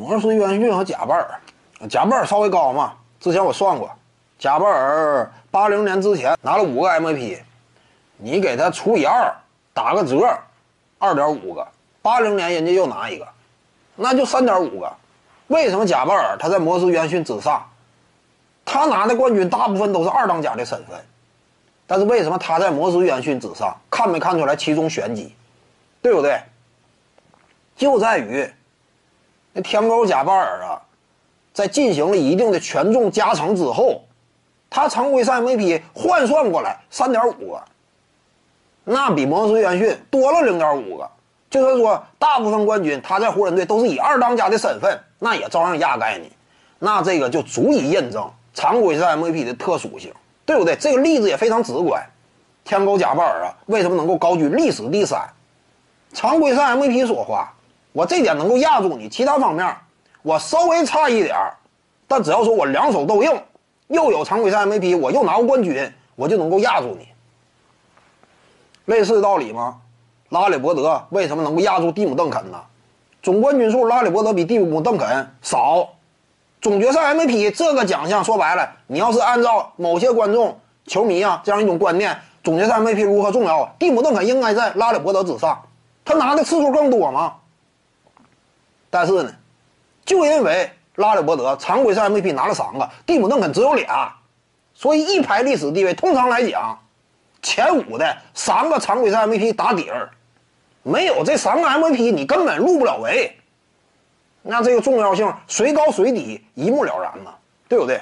[0.00, 1.40] 摩斯约翰逊和贾巴尔，
[1.90, 2.94] 贾巴尔稍微高嘛。
[3.20, 3.90] 之前我算过，
[4.38, 7.38] 贾巴尔八零年之前拿了五个 MVP，
[8.16, 9.30] 你给他除以二，
[9.74, 10.26] 打个折，
[10.98, 11.68] 二点五个。
[12.00, 13.28] 八零年人家又拿一个，
[13.94, 14.90] 那就三点五个。
[15.48, 17.62] 为什么贾巴尔他在摩斯约翰逊之上？
[18.64, 20.98] 他拿的冠军大部分都是二当家的身份，
[21.86, 23.76] 但是为什么他在摩斯约翰逊之上？
[23.90, 25.36] 看没看出来其中玄机？
[26.00, 26.40] 对不对？
[27.76, 28.50] 就在于
[29.52, 30.82] 那天勾贾巴尔啊。
[31.52, 34.02] 在进行了一定的权重加成之后，
[34.70, 37.62] 他常规赛 MVP 换算过来三点五个，
[38.84, 41.10] 那比摩斯约翰逊多了零点五个。
[41.50, 46.30] 就是说，大部分冠军他在湖人队都是以二当家的身份，那也照样压盖你。
[46.78, 50.14] 那这个就足以印证常规赛 MVP 的特殊性，
[50.46, 50.76] 对不对？
[50.76, 52.00] 这个例子也非常直观。
[52.62, 55.28] 天狗贾巴尔啊，为什么能够高居历史第三？
[56.12, 57.52] 常规赛 MVP 说话，
[57.92, 59.76] 我这点能够压住你，其他方面。
[60.22, 61.36] 我稍微差一点，
[62.06, 63.32] 但只要说我两手都硬，
[63.88, 67.08] 又有常规赛 MVP，我又拿过冠军，我就能够压住你。
[68.84, 69.78] 类似的道理吗？
[70.28, 72.60] 拉里伯德为什么能够压住蒂姆邓肯呢？
[73.22, 75.88] 总冠军数拉里伯德比蒂姆邓肯少，
[76.60, 83.64] 总决赛 MVP 这个奖项说白了，你要是按照某些观众、球迷啊这样一种观念，总决赛 MVP 如何重要？
[83.78, 85.60] 蒂姆邓肯应该在拉里伯德之上，
[86.04, 87.34] 他拿的次数更多吗？
[88.90, 89.32] 但是呢？
[90.04, 94.12] 就因为拉里伯德常规赛 MVP 拿了三个，蒂姆邓肯只有俩，
[94.74, 96.76] 所以一排历史地位，通常来讲，
[97.40, 100.10] 前五的三个常规赛 MVP 打底儿，
[100.82, 103.36] 没有这三个 MVP 你根本入不了围。
[104.42, 107.34] 那这个重要性谁高谁低一目了然嘛，
[107.68, 108.00] 对不对？